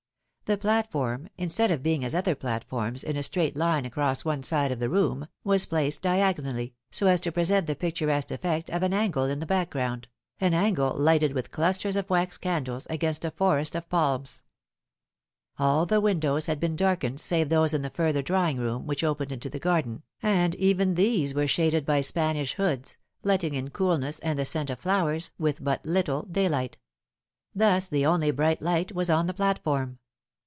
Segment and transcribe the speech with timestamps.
[0.45, 4.69] The platform, instead of being as other platforms, in a straight line across one side
[4.73, 8.93] of the room, was placed diagonally, so as to present the picturesque effect of an
[8.93, 10.09] angle in the background,
[10.41, 14.43] an angle lighted with clusters of wax candles, against a forest of palms.
[15.57, 19.31] All the windows had been darkened save those in the further drawing room, which opened
[19.31, 24.37] into the garden, and even these were shaded by Spanish hoods, letting in coolness and
[24.37, 26.77] the scent of flowers, with but little daylight.
[27.55, 29.99] Thus the only bright light was on the platform.